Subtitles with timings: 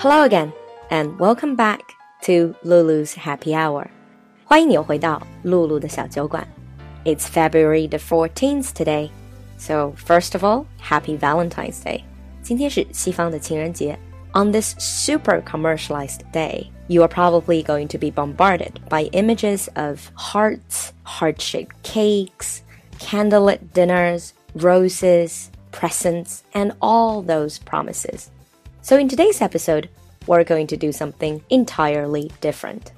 [0.00, 0.52] Hello again,
[0.90, 3.88] and welcome back to Lulu's Happy Hour.
[4.44, 6.46] 欢迎你又回到露露的小酒馆。
[7.04, 9.10] It's February the 14th today,
[9.58, 12.02] so first of all, Happy Valentine's Day.
[12.42, 13.98] 今天是西方的情人节。
[14.32, 20.92] On this super commercialized day, you are probably going to be bombarded by images of hearts,
[21.04, 22.60] heart shaped cakes,
[22.98, 28.30] candlelit dinners, roses, presents, and all those promises.
[28.83, 29.89] So, in today's episode,
[30.25, 32.93] we're going to do something entirely different.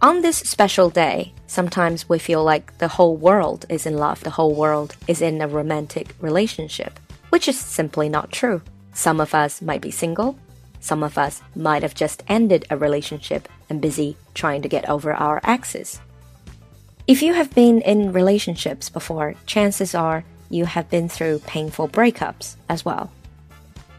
[0.00, 4.30] On this special day, sometimes we feel like the whole world is in love, the
[4.30, 8.62] whole world is in a romantic relationship, which is simply not true.
[8.94, 10.38] Some of us might be single,
[10.80, 15.12] some of us might have just ended a relationship and busy trying to get over
[15.12, 16.00] our exes.
[17.06, 22.56] If you have been in relationships before, chances are you have been through painful breakups
[22.70, 23.10] as well.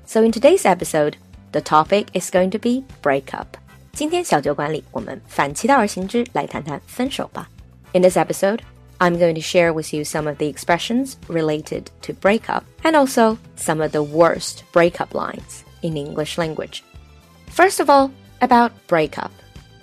[0.09, 1.17] So in today's episode,
[1.53, 3.47] the topic is going to be breakup.
[3.93, 7.49] 今天小酒馆里，我们反其道而行之，来谈谈分手吧。
[7.93, 8.61] In this episode,
[8.99, 13.39] I'm going to share with you some of the expressions related to breakup and also
[13.57, 16.83] some of the worst breakup lines in English language.
[17.51, 18.11] First of all,
[18.41, 19.31] about breakup.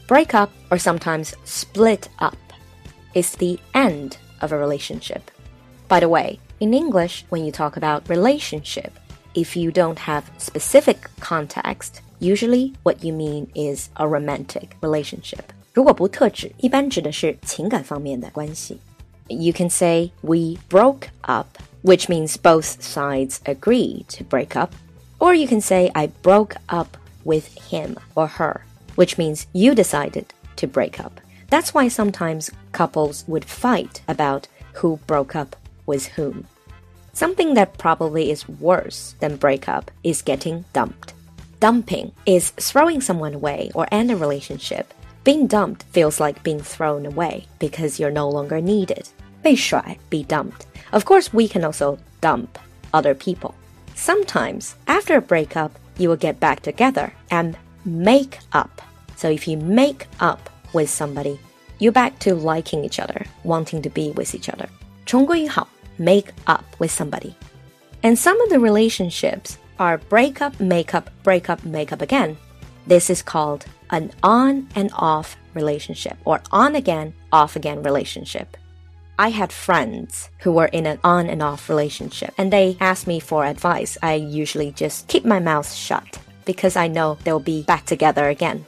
[0.08, 2.38] Breakup, or sometimes split up,
[3.14, 5.31] is the end of a relationship.
[5.88, 8.91] By the way, in English, when you talk about relationship,
[9.36, 15.45] if you don't have specific context, usually what you mean is a romantic relationship.
[15.73, 18.80] 如果不特指，一般指的是情感方面的关系。
[19.27, 21.47] You can say we broke up,
[21.83, 24.73] which means both sides agree to break up
[25.19, 28.61] or you can say, I broke up with him or her,
[28.95, 30.25] which means you decided
[30.58, 31.22] to break up.
[31.50, 35.55] That's why sometimes couples would fight about who broke up
[35.86, 36.45] with whom.
[37.16, 41.14] Something that probably is worse than breakup is getting dumped.
[41.59, 44.94] Dumping is throwing someone away or end a relationship.
[45.23, 49.09] Being dumped feels like being thrown away because you're no longer needed.
[49.43, 50.65] 被甩, be dumped.
[50.92, 52.58] Of course, we can also dump
[52.93, 53.54] other people.
[53.95, 58.82] Sometimes, after a breakup, you will get back together and make up.
[59.15, 61.39] So if you make up with somebody,
[61.80, 64.67] you're back to liking each other, wanting to be with each other.
[65.05, 65.67] 重归于好,
[65.98, 67.36] make up with somebody.
[68.02, 72.36] And some of the relationships are break up, make up, break up, make up again.
[72.86, 78.57] This is called an on and off relationship or on again, off again relationship.
[79.18, 83.18] I had friends who were in an on and off relationship and they asked me
[83.18, 83.96] for advice.
[84.02, 88.67] I usually just keep my mouth shut because I know they'll be back together again.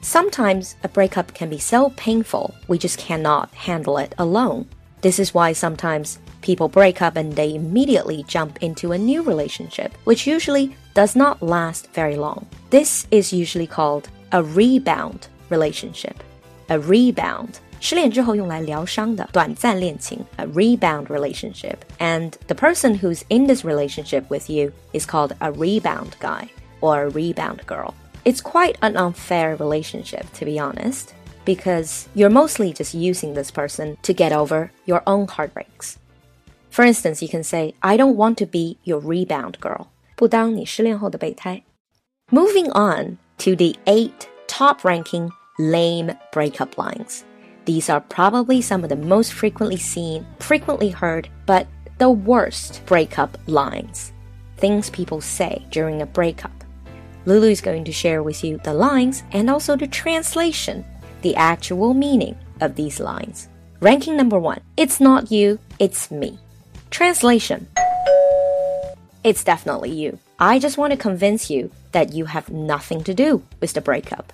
[0.00, 4.66] Sometimes a breakup can be so painful, we just cannot handle it alone.
[5.02, 9.91] This is why sometimes people break up and they immediately jump into a new relationship,
[10.03, 12.45] which usually does not last very long.
[12.69, 16.23] This is usually called a rebound relationship.
[16.69, 21.77] A rebound 失恋之后用来疗伤的短暂恋情，a rebound relationship.
[21.99, 26.49] And the person who's in this relationship with you is called a rebound guy
[26.81, 27.93] or a rebound girl.
[28.23, 31.13] It's quite an unfair relationship, to be honest,
[31.45, 35.98] because you're mostly just using this person to get over your own heartbreaks.
[36.69, 39.87] For instance, you can say, I don't want to be your rebound girl.
[40.15, 41.63] 不当你失恋后的备胎.
[42.31, 47.23] Moving on to the eight top ranking lame breakup lines.
[47.65, 51.67] These are probably some of the most frequently seen, frequently heard, but
[51.97, 54.11] the worst breakup lines.
[54.57, 56.51] Things people say during a breakup.
[57.25, 60.85] Lulu is going to share with you the lines and also the translation,
[61.21, 63.49] the actual meaning of these lines.
[63.79, 66.37] Ranking number one It's not you, it's me.
[66.90, 67.68] Translation
[69.22, 70.18] It's definitely you.
[70.38, 74.32] I just want to convince you that you have nothing to do with the breakup.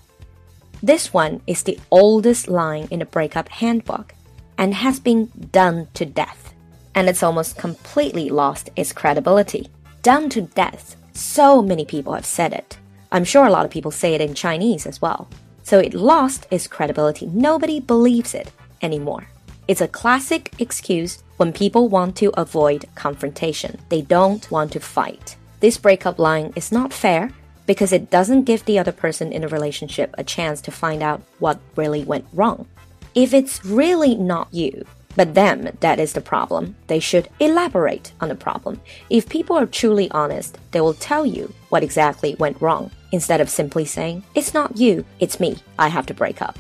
[0.82, 4.14] This one is the oldest line in the breakup handbook
[4.56, 6.54] and has been done to death.
[6.94, 9.68] And it's almost completely lost its credibility.
[10.02, 10.96] Done to death.
[11.12, 12.78] So many people have said it.
[13.12, 15.28] I'm sure a lot of people say it in Chinese as well.
[15.62, 17.26] So it lost its credibility.
[17.26, 18.50] Nobody believes it
[18.80, 19.28] anymore.
[19.68, 23.80] It's a classic excuse when people want to avoid confrontation.
[23.88, 25.36] They don't want to fight.
[25.58, 27.32] This breakup line is not fair
[27.66, 31.20] because it doesn't give the other person in a relationship a chance to find out
[31.40, 32.68] what really went wrong.
[33.16, 34.86] If it's really not you,
[35.16, 38.80] but them that is the problem, they should elaborate on the problem.
[39.10, 43.50] If people are truly honest, they will tell you what exactly went wrong instead of
[43.50, 46.56] simply saying, It's not you, it's me, I have to break up.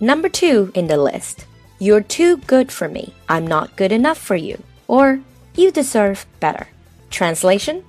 [0.00, 1.44] Number two in the list,
[1.82, 5.20] You're too good for me, I'm not good enough for you, or
[5.56, 6.68] You deserve better.
[7.08, 7.84] Translation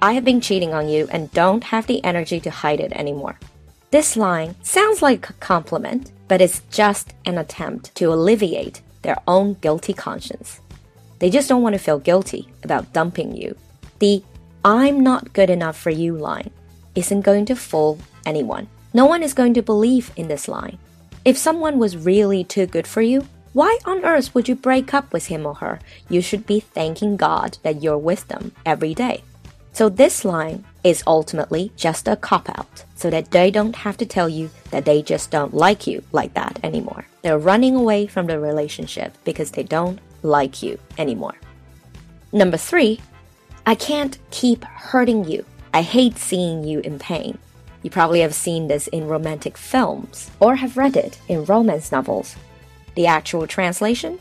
[0.00, 3.40] I have been cheating on you and don't have the energy to hide it anymore.
[3.90, 9.54] This line sounds like a compliment, but it's just an attempt to alleviate their own
[9.54, 10.60] guilty conscience.
[11.18, 13.56] They just don't want to feel guilty about dumping you.
[13.98, 14.22] The
[14.64, 16.52] I'm not good enough for you line
[16.94, 18.68] isn't going to fool anyone.
[18.94, 20.78] No one is going to believe in this line.
[21.24, 25.12] If someone was really too good for you, why on earth would you break up
[25.12, 25.80] with him or her?
[26.08, 29.24] You should be thanking God that you're with them every day.
[29.72, 34.06] So this line is ultimately just a cop out so that they don't have to
[34.06, 37.06] tell you that they just don't like you like that anymore.
[37.22, 41.34] They're running away from the relationship because they don't like you anymore.
[42.32, 43.00] Number three,
[43.66, 45.44] I can't keep hurting you.
[45.72, 47.38] I hate seeing you in pain.
[47.82, 52.36] You probably have seen this in romantic films or have read it in romance novels.
[52.96, 54.18] The actual translation?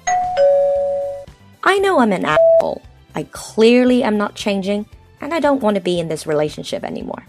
[1.64, 2.84] I know I'm an asshole.
[3.16, 4.86] I clearly am not changing,
[5.22, 7.26] and I don't want to be in this relationship anymore.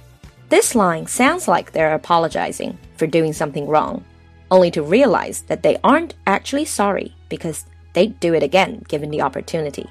[0.50, 4.04] This line sounds like they're apologizing for doing something wrong,
[4.50, 7.64] only to realize that they aren't actually sorry because
[7.94, 9.88] they'd do it again given the opportunity.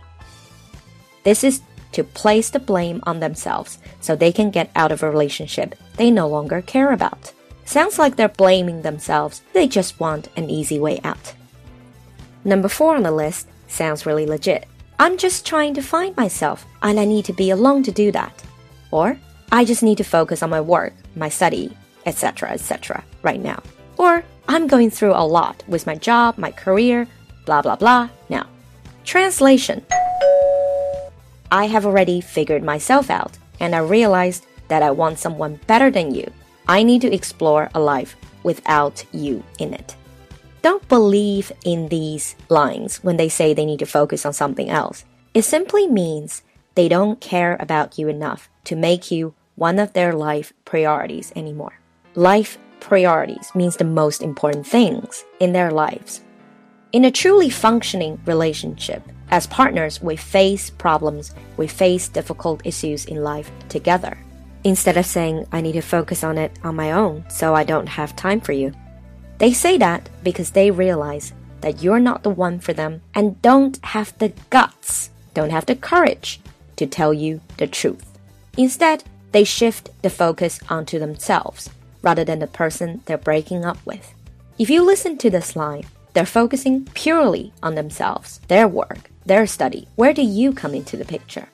[1.23, 1.61] This is
[1.91, 6.11] to place the blame on themselves so they can get out of a relationship they
[6.11, 7.33] no longer care about.
[7.65, 11.33] Sounds like they're blaming themselves, they just want an easy way out.
[12.45, 14.65] Number four on the list sounds really legit.
[14.99, 18.43] I'm just trying to find myself and I need to be alone to do that.
[18.91, 19.19] Or,
[19.51, 21.75] I just need to focus on my work, my study,
[22.05, 23.61] etc., etc., right now.
[23.97, 27.07] Or, I'm going through a lot with my job, my career,
[27.45, 28.45] blah blah blah now.
[29.03, 29.83] Translation
[31.51, 36.13] I have already figured myself out, and I realized that I want someone better than
[36.13, 36.29] you.
[36.67, 39.95] I need to explore a life without you in it.
[40.61, 45.05] Don't believe in these lines when they say they need to focus on something else.
[45.33, 46.41] It simply means
[46.75, 51.79] they don't care about you enough to make you one of their life priorities anymore.
[52.15, 56.21] Life priorities means the most important things in their lives.
[56.91, 63.23] In a truly functioning relationship, as partners, we face problems, we face difficult issues in
[63.23, 64.17] life together.
[64.63, 67.87] Instead of saying, I need to focus on it on my own, so I don't
[67.87, 68.73] have time for you.
[69.37, 73.83] They say that because they realize that you're not the one for them and don't
[73.85, 76.39] have the guts, don't have the courage
[76.77, 78.17] to tell you the truth.
[78.57, 81.69] Instead, they shift the focus onto themselves
[82.01, 84.13] rather than the person they're breaking up with.
[84.57, 85.85] If you listen to this line,
[86.16, 89.88] they're focusing purely on themselves, their work, their study.
[89.96, 91.48] Where do you come into the picture?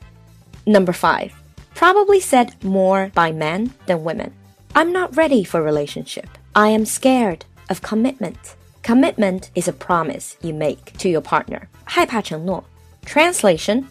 [0.67, 1.33] Number five,
[1.75, 4.35] probably said more by men than women.
[4.75, 6.29] I'm not ready for a relationship.
[6.55, 8.57] I am scared of commitment.
[8.83, 11.69] Commitment is a promise you make to your partner.
[11.85, 12.65] 害怕承诺.
[13.05, 13.85] Translation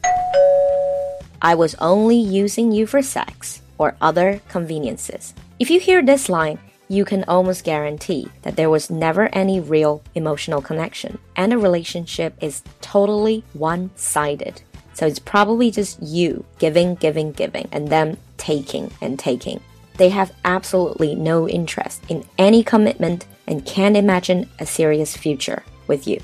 [1.42, 5.34] I was only using you for sex or other conveniences.
[5.60, 6.58] If you hear this line,
[6.93, 12.35] you can almost guarantee that there was never any real emotional connection, and the relationship
[12.43, 14.61] is totally one sided.
[14.93, 19.63] So it's probably just you giving, giving, giving, and them taking and taking.
[19.97, 26.07] They have absolutely no interest in any commitment and can't imagine a serious future with
[26.07, 26.21] you.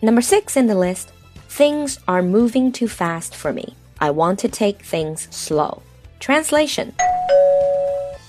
[0.00, 1.12] Number six in the list
[1.50, 3.76] things are moving too fast for me.
[4.00, 5.82] I want to take things slow.
[6.20, 6.94] Translation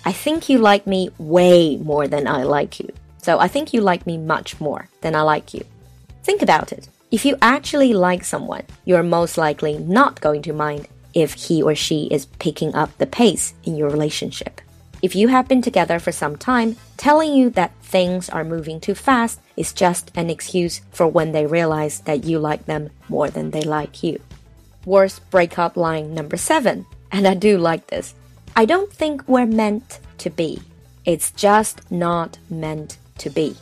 [0.04, 2.90] I think you like me way more than I like you.
[3.22, 5.64] So I think you like me much more than I like you.
[6.24, 6.90] Think about it.
[7.12, 11.76] If you actually like someone, you're most likely not going to mind if he or
[11.76, 14.62] she is picking up the pace in your relationship.
[15.02, 18.96] If you have been together for some time, telling you that things are moving too
[18.96, 23.52] fast is just an excuse for when they realize that you like them more than
[23.52, 24.20] they like you.
[24.86, 28.14] Worst breakup line number seven, and I do like this.
[28.55, 30.61] I don't think we're meant to be.
[31.05, 33.57] It's just not meant to be.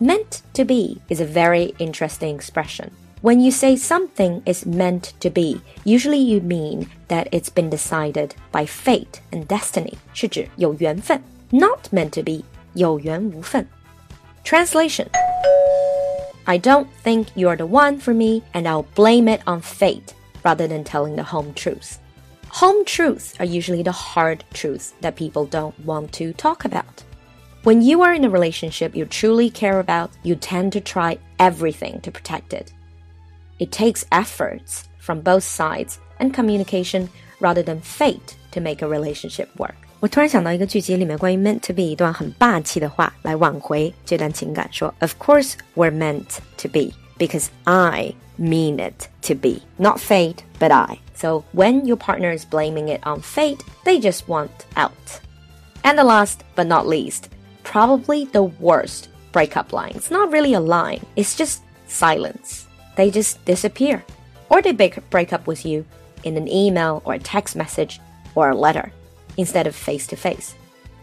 [0.00, 2.90] Meant to be is a very interesting expression.
[3.22, 8.34] When you say something is meant to be, usually you mean that it's been decided
[8.50, 11.22] by fate and destiny, 是指有缘分.
[11.50, 13.66] Not meant to be, 有缘无分.
[14.42, 15.08] Translation
[16.46, 20.66] I don't think you're the one for me, and I'll blame it on fate rather
[20.66, 21.98] than telling the home truth.
[22.60, 27.04] Home truths are usually the hard truths that people don't want to talk about.
[27.62, 32.00] When you are in a relationship you truly care about, you tend to try everything
[32.00, 32.72] to protect it.
[33.58, 37.08] It takes efforts from both sides and communication
[37.40, 39.74] rather than fate to make a relationship work.
[40.00, 49.09] 我突然想到一个剧集里面关于 meant to be 一段很霸气的话，来挽回这段情感，说 Of course we're meant to be because I mean it
[49.23, 49.63] to be.
[49.79, 50.99] Not fate, but I.
[51.13, 55.19] So when your partner is blaming it on fate, they just want out.
[55.83, 57.29] And the last but not least,
[57.63, 59.93] probably the worst breakup line.
[59.95, 62.67] It's not really a line, it's just silence.
[62.95, 64.03] They just disappear.
[64.49, 65.85] Or they break up with you
[66.23, 67.99] in an email or a text message
[68.35, 68.91] or a letter
[69.37, 70.55] instead of face to face.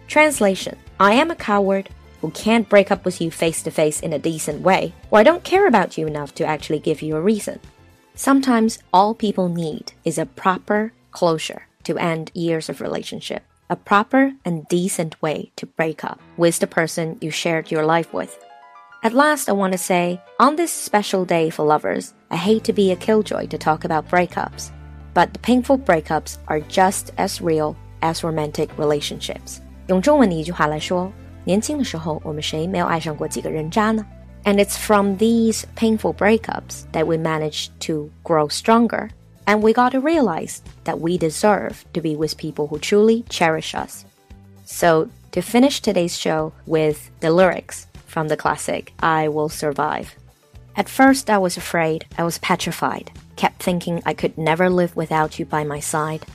[0.06, 1.88] Translation I am a coward
[2.21, 5.23] who can't break up with you face to face in a decent way, or I
[5.23, 7.59] don't care about you enough to actually give you a reason.
[8.15, 14.33] Sometimes all people need is a proper closure to end years of relationship, a proper
[14.43, 18.37] and decent way to break up with the person you shared your life with.
[19.03, 22.73] At last, I want to say, on this special day for lovers, I hate to
[22.73, 24.71] be a killjoy to talk about breakups,
[25.13, 29.61] but the painful breakups are just as real as romantic relationships.
[29.87, 31.11] 用中文的一句话来说，
[31.43, 34.05] 年轻的时候，我们谁没有爱上过几个人渣呢？
[34.43, 39.09] And it's from these painful breakups that we managed to grow stronger.
[39.45, 43.73] And we got to realize that we deserve to be with people who truly cherish
[43.73, 44.03] us.
[44.65, 50.15] So, to finish today's show with the lyrics from the classic I Will Survive.
[50.75, 55.39] At first, I was afraid, I was petrified, kept thinking I could never live without
[55.39, 56.25] you by my side.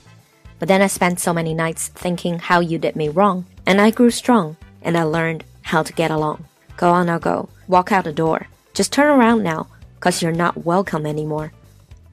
[0.59, 3.91] But then I spent so many nights thinking how you did me wrong, and I
[3.91, 4.57] grew strong
[4.88, 6.46] and I learned how to get along.
[6.77, 7.50] Go on, I'll go.
[7.67, 8.48] Walk out the door.
[8.74, 9.67] Just turn around now,
[10.00, 11.51] cause you're not welcome anymore.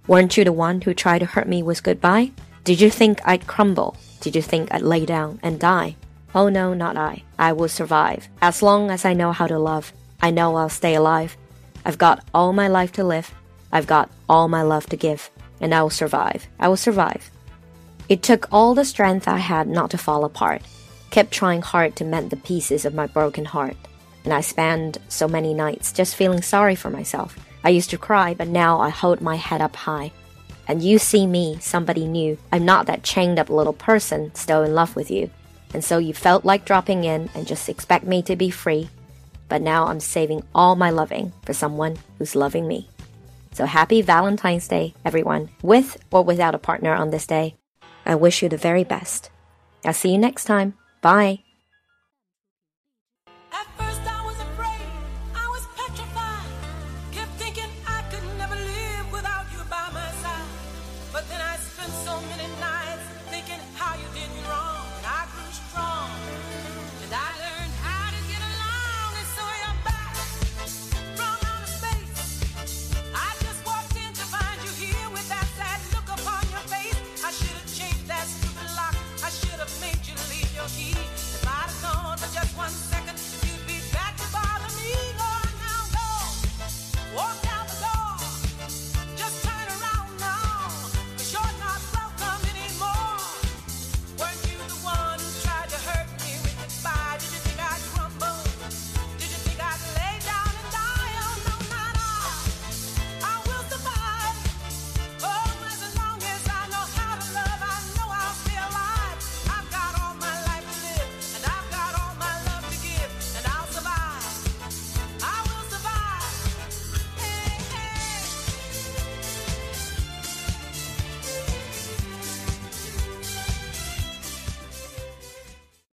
[0.09, 2.33] Weren't you the one who tried to hurt me with goodbye?
[2.65, 3.97] Did you think I'd crumble?
[4.21, 5.95] Did you think I'd lay down and die?
[6.35, 7.23] Oh no, not I.
[7.39, 8.29] I will survive.
[8.43, 11.37] As long as I know how to love, I know I'll stay alive.
[11.85, 13.33] I've got all my life to live.
[13.71, 15.31] I've got all my love to give.
[15.61, 16.49] And I will survive.
[16.59, 17.31] I will survive.
[18.09, 20.63] It took all the strength I had not to fall apart
[21.15, 23.77] kept trying hard to mend the pieces of my broken heart.
[24.25, 27.39] And I spent so many nights just feeling sorry for myself.
[27.63, 30.11] I used to cry, but now I hold my head up high.
[30.67, 32.37] And you see me, somebody new.
[32.51, 35.31] I'm not that chained up little person still in love with you.
[35.73, 38.89] And so you felt like dropping in and just expect me to be free.
[39.49, 42.89] But now I'm saving all my loving for someone who's loving me.
[43.53, 47.55] So happy Valentine's Day, everyone, with or without a partner on this day.
[48.05, 49.31] I wish you the very best.
[49.85, 50.75] I'll see you next time.
[51.05, 51.44] Bye.